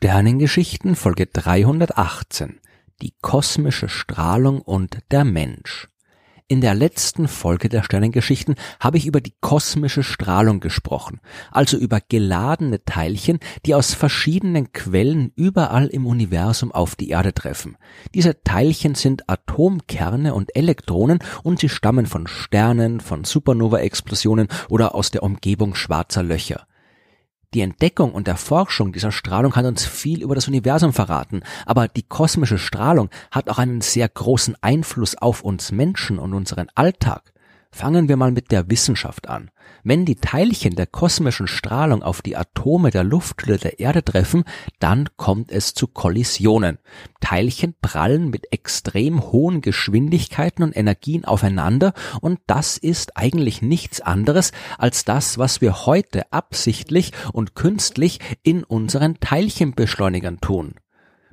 Sternengeschichten 0.00 0.94
Folge 0.94 1.26
318 1.26 2.60
Die 3.02 3.14
kosmische 3.20 3.88
Strahlung 3.88 4.60
und 4.60 4.98
der 5.10 5.24
Mensch. 5.24 5.88
In 6.46 6.60
der 6.60 6.76
letzten 6.76 7.26
Folge 7.26 7.68
der 7.68 7.82
Sternengeschichten 7.82 8.54
habe 8.78 8.96
ich 8.96 9.06
über 9.06 9.20
die 9.20 9.34
kosmische 9.40 10.04
Strahlung 10.04 10.60
gesprochen, 10.60 11.18
also 11.50 11.76
über 11.76 11.98
geladene 12.00 12.84
Teilchen, 12.84 13.40
die 13.66 13.74
aus 13.74 13.92
verschiedenen 13.92 14.72
Quellen 14.72 15.32
überall 15.34 15.88
im 15.88 16.06
Universum 16.06 16.70
auf 16.70 16.94
die 16.94 17.08
Erde 17.08 17.34
treffen. 17.34 17.76
Diese 18.14 18.40
Teilchen 18.44 18.94
sind 18.94 19.28
Atomkerne 19.28 20.32
und 20.32 20.54
Elektronen 20.54 21.18
und 21.42 21.58
sie 21.58 21.68
stammen 21.68 22.06
von 22.06 22.28
Sternen, 22.28 23.00
von 23.00 23.24
Supernova-Explosionen 23.24 24.46
oder 24.68 24.94
aus 24.94 25.10
der 25.10 25.24
Umgebung 25.24 25.74
schwarzer 25.74 26.22
Löcher. 26.22 26.68
Die 27.54 27.62
Entdeckung 27.62 28.12
und 28.12 28.28
Erforschung 28.28 28.92
dieser 28.92 29.10
Strahlung 29.10 29.56
hat 29.56 29.64
uns 29.64 29.86
viel 29.86 30.22
über 30.22 30.34
das 30.34 30.48
Universum 30.48 30.92
verraten, 30.92 31.42
aber 31.64 31.88
die 31.88 32.02
kosmische 32.02 32.58
Strahlung 32.58 33.08
hat 33.30 33.48
auch 33.48 33.58
einen 33.58 33.80
sehr 33.80 34.06
großen 34.06 34.54
Einfluss 34.60 35.16
auf 35.16 35.42
uns 35.42 35.72
Menschen 35.72 36.18
und 36.18 36.34
unseren 36.34 36.68
Alltag. 36.74 37.32
Fangen 37.70 38.08
wir 38.08 38.16
mal 38.16 38.32
mit 38.32 38.50
der 38.50 38.70
Wissenschaft 38.70 39.28
an. 39.28 39.50
Wenn 39.84 40.04
die 40.04 40.16
Teilchen 40.16 40.74
der 40.74 40.86
kosmischen 40.86 41.46
Strahlung 41.46 42.02
auf 42.02 42.22
die 42.22 42.36
Atome 42.36 42.90
der 42.90 43.04
Lufthülle 43.04 43.58
der 43.58 43.78
Erde 43.78 44.02
treffen, 44.02 44.44
dann 44.78 45.08
kommt 45.16 45.52
es 45.52 45.74
zu 45.74 45.86
Kollisionen. 45.86 46.78
Teilchen 47.20 47.74
prallen 47.80 48.30
mit 48.30 48.52
extrem 48.52 49.30
hohen 49.30 49.60
Geschwindigkeiten 49.60 50.62
und 50.62 50.76
Energien 50.76 51.24
aufeinander 51.24 51.92
und 52.20 52.40
das 52.46 52.78
ist 52.78 53.16
eigentlich 53.16 53.62
nichts 53.62 54.00
anderes 54.00 54.52
als 54.78 55.04
das, 55.04 55.38
was 55.38 55.60
wir 55.60 55.86
heute 55.86 56.32
absichtlich 56.32 57.12
und 57.32 57.54
künstlich 57.54 58.18
in 58.42 58.64
unseren 58.64 59.20
Teilchenbeschleunigern 59.20 60.40
tun. 60.40 60.74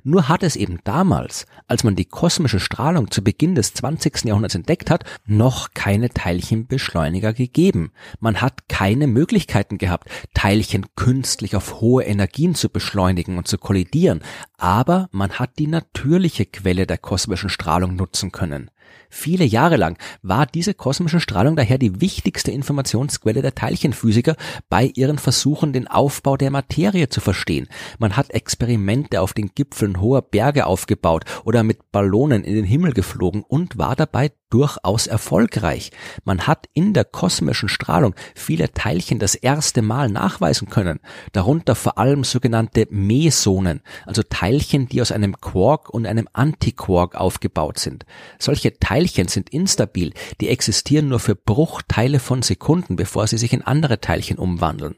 Nur 0.08 0.28
hat 0.28 0.44
es 0.44 0.54
eben 0.54 0.78
damals, 0.84 1.46
als 1.66 1.82
man 1.82 1.96
die 1.96 2.04
kosmische 2.04 2.60
Strahlung 2.60 3.10
zu 3.10 3.24
Beginn 3.24 3.56
des 3.56 3.74
20. 3.74 4.26
Jahrhunderts 4.26 4.54
entdeckt 4.54 4.88
hat, 4.88 5.02
noch 5.26 5.74
keine 5.74 6.10
Teilchenbeschleuniger 6.10 7.32
gegeben. 7.32 7.90
Man 8.20 8.40
hat 8.40 8.68
keine 8.68 9.08
Möglichkeiten 9.08 9.78
gehabt, 9.78 10.08
Teilchen 10.32 10.86
künstlich 10.94 11.56
auf 11.56 11.80
hohe 11.80 12.04
Energien 12.04 12.54
zu 12.54 12.68
beschleunigen 12.68 13.36
und 13.36 13.48
zu 13.48 13.58
kollidieren, 13.58 14.20
aber 14.58 15.08
man 15.10 15.40
hat 15.40 15.58
die 15.58 15.66
natürliche 15.66 16.46
Quelle 16.46 16.86
der 16.86 16.98
kosmischen 16.98 17.50
Strahlung 17.50 17.96
nutzen 17.96 18.30
können. 18.30 18.70
Viele 19.08 19.44
Jahre 19.44 19.76
lang 19.76 19.98
war 20.22 20.46
diese 20.46 20.74
kosmische 20.74 21.20
Strahlung 21.20 21.56
daher 21.56 21.78
die 21.78 22.00
wichtigste 22.00 22.50
Informationsquelle 22.50 23.42
der 23.42 23.54
Teilchenphysiker 23.54 24.36
bei 24.68 24.90
ihren 24.94 25.18
Versuchen, 25.18 25.72
den 25.72 25.88
Aufbau 25.88 26.36
der 26.36 26.50
Materie 26.50 27.08
zu 27.08 27.20
verstehen. 27.20 27.68
Man 27.98 28.16
hat 28.16 28.30
Experimente 28.30 29.20
auf 29.20 29.32
den 29.32 29.50
Gipfeln 29.54 30.00
hoher 30.00 30.22
Berge 30.22 30.66
aufgebaut 30.66 31.24
oder 31.44 31.62
mit 31.62 31.92
Ballonen 31.92 32.44
in 32.44 32.54
den 32.54 32.64
Himmel 32.64 32.92
geflogen 32.92 33.42
und 33.42 33.78
war 33.78 33.96
dabei 33.96 34.32
durchaus 34.50 35.06
erfolgreich. 35.06 35.90
Man 36.24 36.46
hat 36.46 36.66
in 36.72 36.92
der 36.92 37.04
kosmischen 37.04 37.68
Strahlung 37.68 38.14
viele 38.34 38.72
Teilchen 38.72 39.18
das 39.18 39.34
erste 39.34 39.82
Mal 39.82 40.08
nachweisen 40.08 40.68
können, 40.68 41.00
darunter 41.32 41.74
vor 41.74 41.98
allem 41.98 42.22
sogenannte 42.22 42.86
Mesonen, 42.90 43.82
also 44.04 44.22
Teilchen, 44.22 44.88
die 44.88 45.02
aus 45.02 45.10
einem 45.10 45.40
Quark 45.40 45.90
und 45.90 46.06
einem 46.06 46.28
Antiquark 46.32 47.16
aufgebaut 47.16 47.78
sind. 47.78 48.06
Solche 48.38 48.75
Teilchen 48.78 49.28
sind 49.28 49.50
instabil, 49.50 50.12
die 50.40 50.48
existieren 50.48 51.08
nur 51.08 51.20
für 51.20 51.34
Bruchteile 51.34 52.20
von 52.20 52.42
Sekunden, 52.42 52.96
bevor 52.96 53.26
sie 53.26 53.38
sich 53.38 53.52
in 53.52 53.62
andere 53.62 54.00
Teilchen 54.00 54.38
umwandeln. 54.38 54.96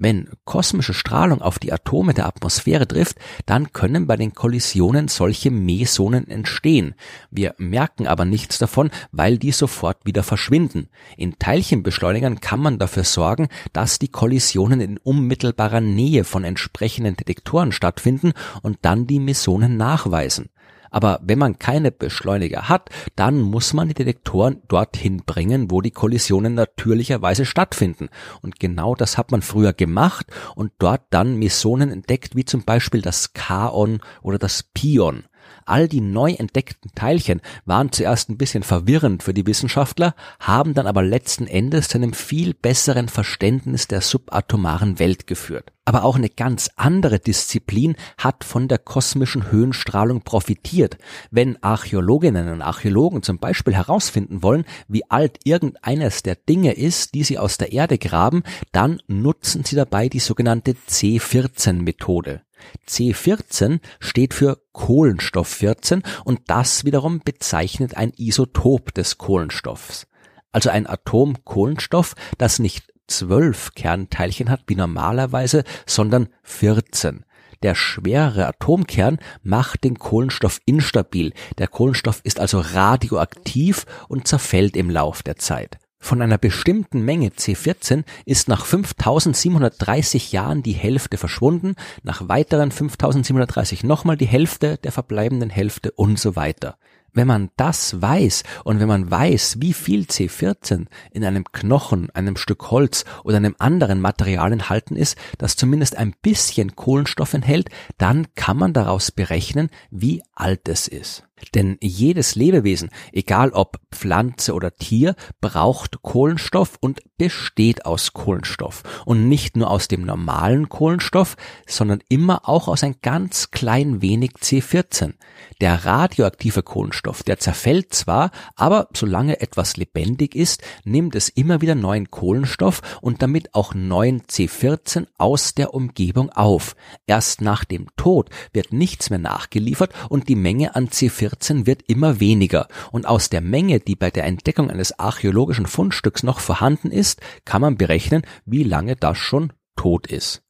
Wenn 0.00 0.28
kosmische 0.44 0.94
Strahlung 0.94 1.42
auf 1.42 1.58
die 1.58 1.72
Atome 1.72 2.14
der 2.14 2.26
Atmosphäre 2.26 2.86
trifft, 2.86 3.18
dann 3.46 3.72
können 3.72 4.06
bei 4.06 4.16
den 4.16 4.32
Kollisionen 4.32 5.08
solche 5.08 5.50
Mesonen 5.50 6.28
entstehen. 6.28 6.94
Wir 7.32 7.56
merken 7.58 8.06
aber 8.06 8.24
nichts 8.24 8.58
davon, 8.58 8.90
weil 9.10 9.38
die 9.38 9.50
sofort 9.50 10.06
wieder 10.06 10.22
verschwinden. 10.22 10.88
In 11.16 11.40
Teilchenbeschleunigern 11.40 12.38
kann 12.38 12.60
man 12.60 12.78
dafür 12.78 13.02
sorgen, 13.02 13.48
dass 13.72 13.98
die 13.98 14.06
Kollisionen 14.06 14.80
in 14.80 14.98
unmittelbarer 14.98 15.80
Nähe 15.80 16.22
von 16.22 16.44
entsprechenden 16.44 17.16
Detektoren 17.16 17.72
stattfinden 17.72 18.34
und 18.62 18.78
dann 18.82 19.08
die 19.08 19.18
Mesonen 19.18 19.76
nachweisen. 19.76 20.48
Aber 20.90 21.20
wenn 21.22 21.38
man 21.38 21.58
keine 21.58 21.90
Beschleuniger 21.90 22.68
hat, 22.68 22.90
dann 23.16 23.40
muss 23.40 23.72
man 23.72 23.88
die 23.88 23.94
Detektoren 23.94 24.62
dorthin 24.68 25.22
bringen, 25.24 25.70
wo 25.70 25.80
die 25.80 25.90
Kollisionen 25.90 26.54
natürlicherweise 26.54 27.44
stattfinden. 27.44 28.08
Und 28.42 28.60
genau 28.60 28.94
das 28.94 29.18
hat 29.18 29.30
man 29.30 29.42
früher 29.42 29.72
gemacht 29.72 30.26
und 30.54 30.72
dort 30.78 31.02
dann 31.10 31.38
Mesonen 31.38 31.90
entdeckt, 31.90 32.36
wie 32.36 32.44
zum 32.44 32.64
Beispiel 32.64 33.02
das 33.02 33.32
Kaon 33.32 34.00
oder 34.22 34.38
das 34.38 34.62
Pion. 34.62 35.24
All 35.68 35.86
die 35.86 36.00
neu 36.00 36.32
entdeckten 36.32 36.90
Teilchen 36.94 37.42
waren 37.66 37.92
zuerst 37.92 38.30
ein 38.30 38.38
bisschen 38.38 38.62
verwirrend 38.62 39.22
für 39.22 39.34
die 39.34 39.46
Wissenschaftler, 39.46 40.14
haben 40.40 40.72
dann 40.72 40.86
aber 40.86 41.02
letzten 41.02 41.46
Endes 41.46 41.88
zu 41.88 41.98
einem 41.98 42.14
viel 42.14 42.54
besseren 42.54 43.08
Verständnis 43.08 43.86
der 43.86 44.00
subatomaren 44.00 44.98
Welt 44.98 45.26
geführt. 45.26 45.72
Aber 45.84 46.04
auch 46.04 46.16
eine 46.16 46.30
ganz 46.30 46.70
andere 46.76 47.18
Disziplin 47.18 47.96
hat 48.16 48.44
von 48.44 48.68
der 48.68 48.78
kosmischen 48.78 49.50
Höhenstrahlung 49.50 50.22
profitiert. 50.22 50.96
Wenn 51.30 51.62
Archäologinnen 51.62 52.48
und 52.48 52.62
Archäologen 52.62 53.22
zum 53.22 53.38
Beispiel 53.38 53.74
herausfinden 53.74 54.42
wollen, 54.42 54.64
wie 54.86 55.10
alt 55.10 55.38
irgendeines 55.44 56.22
der 56.22 56.34
Dinge 56.36 56.72
ist, 56.72 57.14
die 57.14 57.24
sie 57.24 57.38
aus 57.38 57.58
der 57.58 57.72
Erde 57.72 57.98
graben, 57.98 58.42
dann 58.72 59.02
nutzen 59.06 59.64
sie 59.64 59.76
dabei 59.76 60.08
die 60.08 60.20
sogenannte 60.20 60.76
C14-Methode. 60.88 62.42
C14 62.88 63.80
steht 64.00 64.34
für 64.34 64.60
Kohlenstoff 64.72 65.48
14 65.48 66.02
und 66.24 66.40
das 66.46 66.84
wiederum 66.84 67.20
bezeichnet 67.20 67.96
ein 67.96 68.12
Isotop 68.16 68.94
des 68.94 69.18
Kohlenstoffs. 69.18 70.06
Also 70.52 70.70
ein 70.70 70.86
Atom 70.86 71.44
Kohlenstoff, 71.44 72.14
das 72.38 72.58
nicht 72.58 72.92
zwölf 73.06 73.74
Kernteilchen 73.74 74.50
hat 74.50 74.62
wie 74.66 74.76
normalerweise, 74.76 75.64
sondern 75.86 76.28
14. 76.42 77.24
Der 77.62 77.74
schwere 77.74 78.46
Atomkern 78.46 79.18
macht 79.42 79.82
den 79.82 79.98
Kohlenstoff 79.98 80.60
instabil. 80.64 81.32
Der 81.58 81.66
Kohlenstoff 81.66 82.20
ist 82.22 82.38
also 82.38 82.60
radioaktiv 82.60 83.84
und 84.08 84.28
zerfällt 84.28 84.76
im 84.76 84.90
Lauf 84.90 85.22
der 85.22 85.36
Zeit. 85.36 85.78
Von 86.00 86.22
einer 86.22 86.38
bestimmten 86.38 87.02
Menge 87.02 87.30
C14 87.30 88.04
ist 88.24 88.48
nach 88.48 88.64
5730 88.64 90.32
Jahren 90.32 90.62
die 90.62 90.72
Hälfte 90.72 91.18
verschwunden, 91.18 91.74
nach 92.02 92.28
weiteren 92.28 92.70
5730 92.70 93.84
nochmal 93.84 94.16
die 94.16 94.26
Hälfte 94.26 94.78
der 94.78 94.92
verbleibenden 94.92 95.50
Hälfte 95.50 95.90
und 95.92 96.18
so 96.18 96.36
weiter. 96.36 96.76
Wenn 97.12 97.26
man 97.26 97.50
das 97.56 98.00
weiß 98.00 98.44
und 98.64 98.80
wenn 98.80 98.88
man 98.88 99.10
weiß, 99.10 99.56
wie 99.60 99.72
viel 99.72 100.02
C14 100.02 100.86
in 101.10 101.24
einem 101.24 101.44
Knochen, 101.50 102.10
einem 102.10 102.36
Stück 102.36 102.70
Holz 102.70 103.04
oder 103.24 103.38
einem 103.38 103.56
anderen 103.58 104.00
Material 104.00 104.52
enthalten 104.52 104.94
ist, 104.94 105.16
das 105.36 105.56
zumindest 105.56 105.96
ein 105.96 106.14
bisschen 106.22 106.76
Kohlenstoff 106.76 107.34
enthält, 107.34 107.70
dann 107.96 108.28
kann 108.34 108.56
man 108.56 108.72
daraus 108.72 109.10
berechnen, 109.10 109.70
wie 109.90 110.22
alt 110.34 110.68
es 110.68 110.86
ist. 110.86 111.27
Denn 111.54 111.76
jedes 111.80 112.34
Lebewesen, 112.34 112.90
egal 113.12 113.50
ob 113.50 113.78
Pflanze 113.90 114.54
oder 114.54 114.74
Tier, 114.74 115.14
braucht 115.40 116.02
Kohlenstoff 116.02 116.76
und 116.80 117.00
besteht 117.16 117.86
aus 117.86 118.12
Kohlenstoff. 118.12 118.82
Und 119.04 119.28
nicht 119.28 119.56
nur 119.56 119.70
aus 119.70 119.88
dem 119.88 120.04
normalen 120.04 120.68
Kohlenstoff, 120.68 121.36
sondern 121.66 122.00
immer 122.08 122.48
auch 122.48 122.68
aus 122.68 122.84
ein 122.84 122.96
ganz 123.02 123.50
klein 123.50 124.02
wenig 124.02 124.32
C14. 124.40 125.14
Der 125.60 125.84
radioaktive 125.84 126.62
Kohlenstoff, 126.62 127.22
der 127.22 127.38
zerfällt 127.38 127.94
zwar, 127.94 128.30
aber 128.54 128.88
solange 128.94 129.40
etwas 129.40 129.76
lebendig 129.76 130.34
ist, 130.34 130.62
nimmt 130.84 131.14
es 131.14 131.28
immer 131.28 131.60
wieder 131.60 131.74
neuen 131.74 132.10
Kohlenstoff 132.10 132.82
und 133.00 133.22
damit 133.22 133.54
auch 133.54 133.74
neuen 133.74 134.22
C14 134.22 135.06
aus 135.18 135.54
der 135.54 135.74
Umgebung 135.74 136.30
auf. 136.30 136.76
Erst 137.06 137.40
nach 137.40 137.64
dem 137.64 137.88
Tod 137.96 138.30
wird 138.52 138.72
nichts 138.72 139.10
mehr 139.10 139.18
nachgeliefert 139.18 139.92
und 140.08 140.28
die 140.28 140.36
Menge 140.36 140.76
an 140.76 140.88
C14 140.88 141.27
14 141.28 141.66
wird 141.66 141.82
immer 141.86 142.20
weniger 142.20 142.68
und 142.90 143.06
aus 143.06 143.28
der 143.28 143.42
Menge, 143.42 143.80
die 143.80 143.96
bei 143.96 144.10
der 144.10 144.24
Entdeckung 144.24 144.70
eines 144.70 144.98
archäologischen 144.98 145.66
Fundstücks 145.66 146.22
noch 146.22 146.40
vorhanden 146.40 146.90
ist, 146.90 147.20
kann 147.44 147.60
man 147.60 147.76
berechnen, 147.76 148.22
wie 148.46 148.64
lange 148.64 148.96
das 148.96 149.18
schon 149.18 149.52
tot 149.76 150.06
ist. 150.06 150.42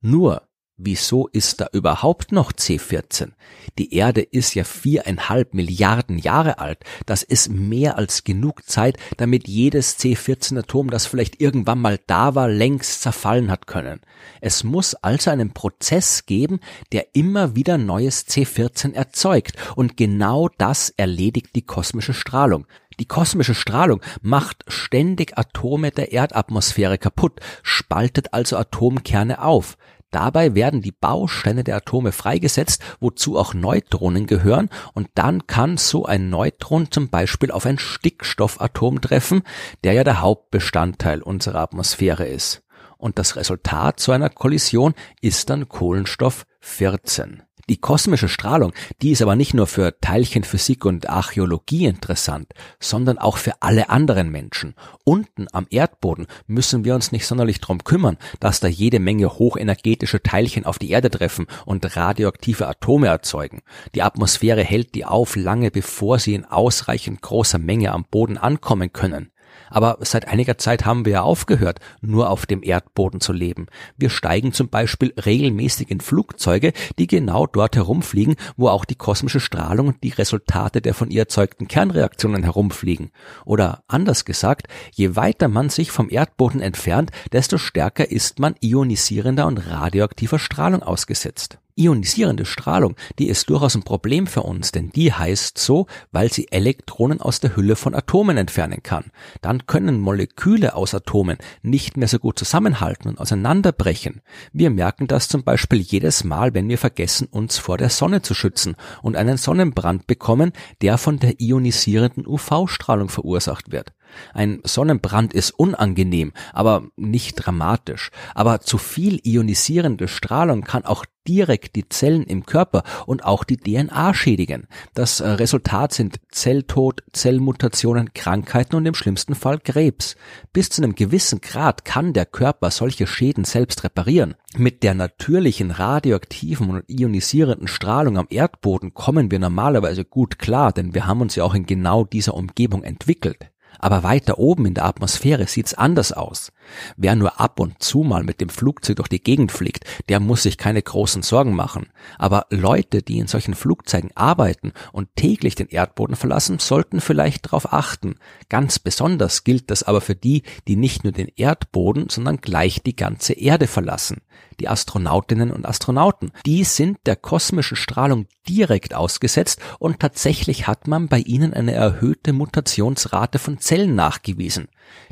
Nur 0.00 0.42
Wieso 0.78 1.28
ist 1.28 1.60
da 1.60 1.68
überhaupt 1.72 2.32
noch 2.32 2.50
C14? 2.50 3.32
Die 3.78 3.94
Erde 3.94 4.22
ist 4.22 4.54
ja 4.54 4.64
viereinhalb 4.64 5.52
Milliarden 5.52 6.16
Jahre 6.16 6.58
alt. 6.58 6.78
Das 7.04 7.22
ist 7.22 7.50
mehr 7.50 7.98
als 7.98 8.24
genug 8.24 8.66
Zeit, 8.66 8.96
damit 9.18 9.46
jedes 9.46 9.98
C14-Atom, 9.98 10.88
das 10.88 11.04
vielleicht 11.04 11.42
irgendwann 11.42 11.78
mal 11.78 12.00
da 12.06 12.34
war, 12.34 12.48
längst 12.48 13.02
zerfallen 13.02 13.50
hat 13.50 13.66
können. 13.66 14.00
Es 14.40 14.64
muss 14.64 14.94
also 14.94 15.30
einen 15.30 15.52
Prozess 15.52 16.24
geben, 16.24 16.58
der 16.90 17.14
immer 17.14 17.54
wieder 17.54 17.76
neues 17.76 18.26
C14 18.26 18.94
erzeugt. 18.94 19.56
Und 19.76 19.98
genau 19.98 20.48
das 20.56 20.88
erledigt 20.96 21.54
die 21.54 21.66
kosmische 21.66 22.14
Strahlung. 22.14 22.66
Die 22.98 23.06
kosmische 23.06 23.54
Strahlung 23.54 24.00
macht 24.22 24.64
ständig 24.68 25.36
Atome 25.38 25.90
der 25.90 26.12
Erdatmosphäre 26.12 26.96
kaputt, 26.96 27.40
spaltet 27.62 28.32
also 28.32 28.56
Atomkerne 28.56 29.42
auf. 29.42 29.76
Dabei 30.12 30.54
werden 30.54 30.82
die 30.82 30.92
Bausteine 30.92 31.64
der 31.64 31.76
Atome 31.76 32.12
freigesetzt, 32.12 32.82
wozu 33.00 33.38
auch 33.38 33.54
Neutronen 33.54 34.26
gehören, 34.26 34.68
und 34.92 35.08
dann 35.14 35.46
kann 35.46 35.78
so 35.78 36.04
ein 36.04 36.28
Neutron 36.28 36.90
zum 36.90 37.08
Beispiel 37.08 37.50
auf 37.50 37.66
ein 37.66 37.78
Stickstoffatom 37.78 39.00
treffen, 39.00 39.42
der 39.82 39.94
ja 39.94 40.04
der 40.04 40.20
Hauptbestandteil 40.20 41.22
unserer 41.22 41.60
Atmosphäre 41.60 42.26
ist. 42.26 42.62
Und 42.98 43.18
das 43.18 43.36
Resultat 43.36 43.98
zu 43.98 44.12
einer 44.12 44.28
Kollision 44.28 44.94
ist 45.22 45.50
dann 45.50 45.68
Kohlenstoff 45.68 46.44
14. 46.60 47.42
Die 47.68 47.76
kosmische 47.76 48.28
Strahlung, 48.28 48.72
die 49.02 49.12
ist 49.12 49.22
aber 49.22 49.36
nicht 49.36 49.54
nur 49.54 49.66
für 49.66 49.98
Teilchenphysik 50.00 50.84
und 50.84 51.08
Archäologie 51.08 51.86
interessant, 51.86 52.52
sondern 52.80 53.18
auch 53.18 53.36
für 53.36 53.54
alle 53.60 53.88
anderen 53.88 54.30
Menschen. 54.30 54.74
Unten 55.04 55.46
am 55.52 55.66
Erdboden 55.70 56.26
müssen 56.46 56.84
wir 56.84 56.94
uns 56.94 57.12
nicht 57.12 57.26
sonderlich 57.26 57.60
drum 57.60 57.84
kümmern, 57.84 58.18
dass 58.40 58.60
da 58.60 58.66
jede 58.66 58.98
Menge 58.98 59.38
hochenergetische 59.38 60.22
Teilchen 60.22 60.66
auf 60.66 60.78
die 60.78 60.90
Erde 60.90 61.10
treffen 61.10 61.46
und 61.64 61.96
radioaktive 61.96 62.66
Atome 62.66 63.06
erzeugen. 63.06 63.62
Die 63.94 64.02
Atmosphäre 64.02 64.64
hält 64.64 64.94
die 64.94 65.04
auf 65.04 65.36
lange 65.36 65.70
bevor 65.70 66.18
sie 66.18 66.34
in 66.34 66.44
ausreichend 66.44 67.22
großer 67.22 67.58
Menge 67.58 67.92
am 67.92 68.04
Boden 68.10 68.38
ankommen 68.38 68.92
können. 68.92 69.30
Aber 69.72 69.96
seit 70.00 70.28
einiger 70.28 70.58
Zeit 70.58 70.84
haben 70.84 71.06
wir 71.06 71.12
ja 71.12 71.22
aufgehört, 71.22 71.80
nur 72.02 72.28
auf 72.28 72.44
dem 72.44 72.62
Erdboden 72.62 73.20
zu 73.20 73.32
leben. 73.32 73.66
Wir 73.96 74.10
steigen 74.10 74.52
zum 74.52 74.68
Beispiel 74.68 75.14
regelmäßig 75.24 75.90
in 75.90 76.00
Flugzeuge, 76.00 76.74
die 76.98 77.06
genau 77.06 77.46
dort 77.46 77.74
herumfliegen, 77.74 78.36
wo 78.56 78.68
auch 78.68 78.84
die 78.84 78.96
kosmische 78.96 79.40
Strahlung 79.40 79.88
und 79.88 80.02
die 80.02 80.10
Resultate 80.10 80.82
der 80.82 80.92
von 80.92 81.10
ihr 81.10 81.22
erzeugten 81.22 81.68
Kernreaktionen 81.68 82.42
herumfliegen. 82.42 83.12
Oder 83.46 83.82
anders 83.88 84.26
gesagt, 84.26 84.68
je 84.92 85.16
weiter 85.16 85.48
man 85.48 85.70
sich 85.70 85.90
vom 85.90 86.10
Erdboden 86.10 86.60
entfernt, 86.60 87.10
desto 87.32 87.56
stärker 87.56 88.10
ist 88.10 88.38
man 88.40 88.54
ionisierender 88.60 89.46
und 89.46 89.56
radioaktiver 89.56 90.38
Strahlung 90.38 90.82
ausgesetzt. 90.82 91.58
Ionisierende 91.74 92.44
Strahlung, 92.44 92.96
die 93.18 93.28
ist 93.28 93.48
durchaus 93.48 93.74
ein 93.74 93.82
Problem 93.82 94.26
für 94.26 94.42
uns, 94.42 94.72
denn 94.72 94.90
die 94.90 95.12
heißt 95.12 95.56
so, 95.56 95.86
weil 96.10 96.32
sie 96.32 96.50
Elektronen 96.52 97.20
aus 97.20 97.40
der 97.40 97.56
Hülle 97.56 97.76
von 97.76 97.94
Atomen 97.94 98.36
entfernen 98.36 98.82
kann. 98.82 99.10
Dann 99.40 99.66
können 99.66 100.00
Moleküle 100.00 100.74
aus 100.74 100.94
Atomen 100.94 101.38
nicht 101.62 101.96
mehr 101.96 102.08
so 102.08 102.18
gut 102.18 102.38
zusammenhalten 102.38 103.08
und 103.08 103.18
auseinanderbrechen. 103.18 104.20
Wir 104.52 104.70
merken 104.70 105.06
das 105.06 105.28
zum 105.28 105.44
Beispiel 105.44 105.80
jedes 105.80 106.24
Mal, 106.24 106.52
wenn 106.54 106.68
wir 106.68 106.78
vergessen, 106.78 107.26
uns 107.30 107.56
vor 107.56 107.78
der 107.78 107.88
Sonne 107.88 108.22
zu 108.22 108.34
schützen 108.34 108.76
und 109.00 109.16
einen 109.16 109.38
Sonnenbrand 109.38 110.06
bekommen, 110.06 110.52
der 110.82 110.98
von 110.98 111.18
der 111.18 111.40
ionisierenden 111.40 112.26
UV-Strahlung 112.26 113.08
verursacht 113.08 113.72
wird. 113.72 113.92
Ein 114.34 114.60
Sonnenbrand 114.64 115.34
ist 115.34 115.50
unangenehm, 115.50 116.32
aber 116.52 116.84
nicht 116.96 117.34
dramatisch. 117.36 118.10
Aber 118.34 118.60
zu 118.60 118.78
viel 118.78 119.20
ionisierende 119.24 120.08
Strahlung 120.08 120.62
kann 120.62 120.84
auch 120.84 121.04
direkt 121.26 121.76
die 121.76 121.88
Zellen 121.88 122.24
im 122.24 122.46
Körper 122.46 122.82
und 123.06 123.24
auch 123.24 123.44
die 123.44 123.56
DNA 123.56 124.14
schädigen. 124.14 124.66
Das 124.94 125.20
äh, 125.20 125.28
Resultat 125.28 125.92
sind 125.92 126.20
Zelltod, 126.30 127.02
Zellmutationen, 127.12 128.12
Krankheiten 128.14 128.76
und 128.76 128.86
im 128.86 128.94
schlimmsten 128.94 129.34
Fall 129.34 129.58
Krebs. 129.58 130.16
Bis 130.52 130.70
zu 130.70 130.82
einem 130.82 130.94
gewissen 130.94 131.40
Grad 131.40 131.84
kann 131.84 132.12
der 132.12 132.26
Körper 132.26 132.70
solche 132.70 133.06
Schäden 133.06 133.44
selbst 133.44 133.84
reparieren. 133.84 134.34
Mit 134.56 134.82
der 134.82 134.94
natürlichen 134.94 135.70
radioaktiven 135.70 136.70
und 136.70 136.84
ionisierenden 136.88 137.68
Strahlung 137.68 138.18
am 138.18 138.26
Erdboden 138.28 138.94
kommen 138.94 139.30
wir 139.30 139.38
normalerweise 139.38 140.04
gut 140.04 140.38
klar, 140.38 140.72
denn 140.72 140.94
wir 140.94 141.06
haben 141.06 141.20
uns 141.20 141.36
ja 141.36 141.44
auch 141.44 141.54
in 141.54 141.66
genau 141.66 142.04
dieser 142.04 142.34
Umgebung 142.34 142.82
entwickelt. 142.82 143.52
Aber 143.78 144.02
weiter 144.02 144.38
oben 144.38 144.66
in 144.66 144.74
der 144.74 144.84
Atmosphäre 144.84 145.46
sieht's 145.46 145.74
anders 145.74 146.12
aus. 146.12 146.52
Wer 146.96 147.16
nur 147.16 147.40
ab 147.40 147.58
und 147.60 147.82
zu 147.82 148.02
mal 148.02 148.22
mit 148.22 148.40
dem 148.40 148.48
Flugzeug 148.48 148.96
durch 148.96 149.08
die 149.08 149.22
Gegend 149.22 149.52
fliegt, 149.52 149.84
der 150.08 150.20
muss 150.20 150.44
sich 150.44 150.58
keine 150.58 150.82
großen 150.82 151.22
Sorgen 151.22 151.54
machen. 151.54 151.88
Aber 152.18 152.46
Leute, 152.50 153.02
die 153.02 153.18
in 153.18 153.26
solchen 153.26 153.54
Flugzeugen 153.54 154.10
arbeiten 154.14 154.72
und 154.92 155.14
täglich 155.16 155.54
den 155.54 155.68
Erdboden 155.68 156.16
verlassen, 156.16 156.58
sollten 156.58 157.00
vielleicht 157.00 157.46
darauf 157.46 157.72
achten. 157.72 158.16
Ganz 158.48 158.78
besonders 158.78 159.44
gilt 159.44 159.70
das 159.70 159.82
aber 159.82 160.00
für 160.00 160.14
die, 160.14 160.42
die 160.68 160.76
nicht 160.76 161.04
nur 161.04 161.12
den 161.12 161.28
Erdboden, 161.36 162.08
sondern 162.08 162.38
gleich 162.38 162.82
die 162.82 162.96
ganze 162.96 163.32
Erde 163.32 163.66
verlassen. 163.66 164.22
Die 164.60 164.68
Astronautinnen 164.68 165.50
und 165.50 165.66
Astronauten, 165.66 166.30
die 166.46 166.64
sind 166.64 166.98
der 167.06 167.16
kosmischen 167.16 167.76
Strahlung 167.76 168.26
direkt 168.48 168.94
ausgesetzt 168.94 169.60
und 169.78 170.00
tatsächlich 170.00 170.66
hat 170.66 170.86
man 170.86 171.08
bei 171.08 171.18
ihnen 171.18 171.54
eine 171.54 171.72
erhöhte 171.72 172.32
Mutationsrate 172.32 173.38
von 173.38 173.58
Zellen 173.58 173.94
nachgewiesen. 173.94 174.68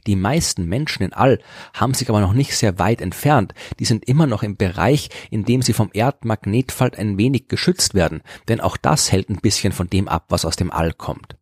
Die 0.06 0.16
meisten 0.16 0.66
Menschen 0.66 1.02
in 1.04 1.12
All 1.12 1.38
haben 1.74 1.94
sich 1.94 2.08
aber 2.08 2.20
noch 2.20 2.32
nicht 2.32 2.56
sehr 2.56 2.78
weit 2.78 3.00
entfernt. 3.00 3.54
Die 3.78 3.84
sind 3.84 4.04
immer 4.06 4.26
noch 4.26 4.42
im 4.42 4.56
Bereich, 4.56 5.08
in 5.30 5.44
dem 5.44 5.62
sie 5.62 5.72
vom 5.72 5.90
Erdmagnetfeld 5.92 6.98
ein 6.98 7.18
wenig 7.18 7.48
geschützt 7.48 7.94
werden, 7.94 8.22
denn 8.48 8.60
auch 8.60 8.76
das 8.76 9.12
hält 9.12 9.30
ein 9.30 9.40
bisschen 9.40 9.72
von 9.72 9.88
dem 9.88 10.08
ab, 10.08 10.26
was 10.28 10.44
aus 10.44 10.56
dem 10.56 10.70
All 10.70 10.92
kommt. 10.92 11.36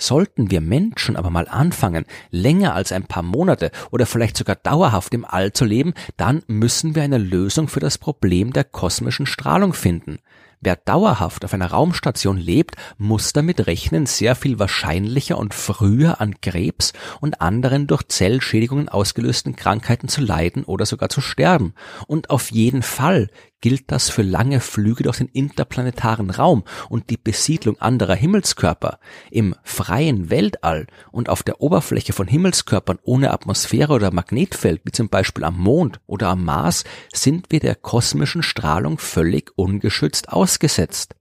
Sollten 0.00 0.50
wir 0.50 0.62
Menschen 0.62 1.14
aber 1.14 1.28
mal 1.28 1.46
anfangen, 1.46 2.06
länger 2.30 2.74
als 2.74 2.90
ein 2.90 3.04
paar 3.04 3.22
Monate 3.22 3.70
oder 3.90 4.06
vielleicht 4.06 4.34
sogar 4.38 4.56
dauerhaft 4.56 5.12
im 5.12 5.26
All 5.26 5.52
zu 5.52 5.66
leben, 5.66 5.92
dann 6.16 6.42
müssen 6.46 6.94
wir 6.94 7.02
eine 7.02 7.18
Lösung 7.18 7.68
für 7.68 7.80
das 7.80 7.98
Problem 7.98 8.54
der 8.54 8.64
kosmischen 8.64 9.26
Strahlung 9.26 9.74
finden. 9.74 10.18
Wer 10.62 10.76
dauerhaft 10.76 11.44
auf 11.44 11.52
einer 11.52 11.70
Raumstation 11.70 12.38
lebt, 12.38 12.76
muss 12.96 13.34
damit 13.34 13.66
rechnen, 13.66 14.06
sehr 14.06 14.34
viel 14.34 14.58
wahrscheinlicher 14.58 15.36
und 15.36 15.52
früher 15.52 16.20
an 16.20 16.40
Krebs 16.40 16.94
und 17.20 17.42
anderen 17.42 17.86
durch 17.86 18.08
Zellschädigungen 18.08 18.88
ausgelösten 18.88 19.54
Krankheiten 19.54 20.08
zu 20.08 20.22
leiden 20.22 20.64
oder 20.64 20.84
sogar 20.86 21.10
zu 21.10 21.20
sterben. 21.20 21.74
Und 22.06 22.30
auf 22.30 22.50
jeden 22.50 22.82
Fall 22.82 23.28
gilt 23.60 23.90
das 23.90 24.08
für 24.08 24.22
lange 24.22 24.60
Flüge 24.60 25.04
durch 25.04 25.18
den 25.18 25.28
interplanetaren 25.28 26.30
Raum 26.30 26.64
und 26.88 27.10
die 27.10 27.16
Besiedlung 27.16 27.80
anderer 27.80 28.14
Himmelskörper. 28.14 28.98
Im 29.30 29.54
freien 29.62 30.30
Weltall 30.30 30.86
und 31.12 31.28
auf 31.28 31.42
der 31.42 31.60
Oberfläche 31.60 32.12
von 32.12 32.26
Himmelskörpern 32.26 32.98
ohne 33.02 33.32
Atmosphäre 33.32 33.92
oder 33.92 34.12
Magnetfeld, 34.12 34.82
wie 34.84 34.92
zum 34.92 35.08
Beispiel 35.08 35.44
am 35.44 35.58
Mond 35.58 36.00
oder 36.06 36.28
am 36.28 36.44
Mars, 36.44 36.84
sind 37.12 37.46
wir 37.50 37.60
der 37.60 37.74
kosmischen 37.74 38.42
Strahlung 38.42 38.98
völlig 38.98 39.52
ungeschützt 39.56 40.30
ausgesetzt. 40.30 41.14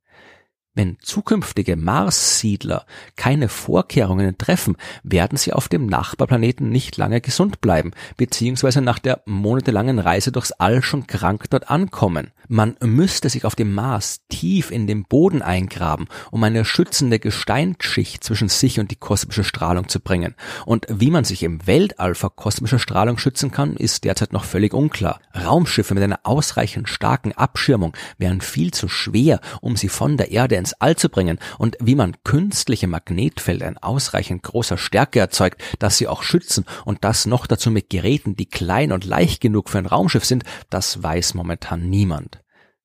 Wenn 0.75 0.97
zukünftige 1.01 1.75
Mars-Siedler 1.75 2.85
keine 3.17 3.49
Vorkehrungen 3.49 4.37
treffen, 4.37 4.77
werden 5.03 5.37
sie 5.37 5.51
auf 5.51 5.67
dem 5.67 5.87
Nachbarplaneten 5.87 6.69
nicht 6.69 6.95
lange 6.95 7.19
gesund 7.19 7.59
bleiben, 7.59 7.91
beziehungsweise 8.15 8.79
nach 8.79 8.99
der 8.99 9.21
monatelangen 9.25 9.99
Reise 9.99 10.31
durchs 10.31 10.53
All 10.53 10.81
schon 10.81 11.05
krank 11.05 11.49
dort 11.49 11.69
ankommen. 11.69 12.31
Man 12.51 12.77
müsste 12.81 13.29
sich 13.29 13.45
auf 13.45 13.53
dem 13.53 13.75
Mars 13.75 14.21
tief 14.27 14.71
in 14.71 14.87
den 14.87 15.03
Boden 15.03 15.43
eingraben, 15.43 16.07
um 16.31 16.43
eine 16.43 16.65
schützende 16.65 17.19
Gesteinsschicht 17.19 18.23
zwischen 18.23 18.49
sich 18.49 18.79
und 18.79 18.89
die 18.89 18.95
kosmische 18.95 19.43
Strahlung 19.43 19.87
zu 19.87 19.99
bringen. 19.99 20.33
Und 20.65 20.87
wie 20.89 21.11
man 21.11 21.25
sich 21.25 21.43
im 21.43 21.67
Weltall 21.67 22.15
vor 22.15 22.35
kosmischer 22.35 22.79
Strahlung 22.79 23.19
schützen 23.19 23.51
kann, 23.51 23.75
ist 23.75 24.03
derzeit 24.03 24.33
noch 24.33 24.45
völlig 24.45 24.73
unklar. 24.73 25.21
Raumschiffe 25.35 25.93
mit 25.93 26.01
einer 26.01 26.21
ausreichend 26.23 26.89
starken 26.89 27.33
Abschirmung 27.33 27.95
wären 28.17 28.41
viel 28.41 28.71
zu 28.71 28.87
schwer, 28.87 29.41
um 29.61 29.75
sie 29.75 29.89
von 29.89 30.17
der 30.17 30.31
Erde 30.31 30.55
ins 30.55 30.73
All 30.73 30.95
zu 30.95 31.09
bringen. 31.09 31.37
Und 31.59 31.77
wie 31.79 31.93
man 31.93 32.15
künstliche 32.23 32.87
Magnetfelder 32.87 33.67
in 33.67 33.77
ausreichend 33.77 34.41
großer 34.41 34.79
Stärke 34.79 35.19
erzeugt, 35.19 35.61
dass 35.77 35.99
sie 35.99 36.07
auch 36.07 36.23
schützen 36.23 36.65
und 36.83 37.03
das 37.03 37.27
noch 37.27 37.45
dazu 37.45 37.69
mit 37.69 37.91
Geräten, 37.91 38.35
die 38.35 38.47
klein 38.47 38.91
und 38.91 39.05
leicht 39.05 39.39
genug 39.39 39.69
für 39.69 39.77
ein 39.77 39.85
Raumschiff 39.85 40.25
sind, 40.25 40.45
das 40.71 41.03
weiß 41.03 41.35
momentan 41.35 41.91
niemand. 41.91 42.38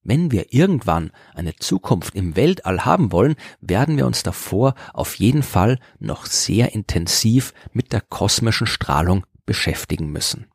Wenn 0.05 0.31
wir 0.31 0.53
irgendwann 0.53 1.11
eine 1.35 1.57
Zukunft 1.57 2.15
im 2.15 2.37
Weltall 2.37 2.85
haben 2.85 3.11
wollen, 3.11 3.37
werden 3.61 3.97
wir 3.97 4.07
uns 4.07 4.23
davor 4.23 4.75
auf 4.93 5.15
jeden 5.17 5.43
Fall 5.43 5.79
noch 5.99 6.27
sehr 6.27 6.75
intensiv 6.75 7.55
mit 7.73 7.93
der 7.93 8.03
kosmischen 8.03 8.67
Strahlung 8.67 9.27
beschäftigen 9.47 10.13
müssen. 10.13 10.47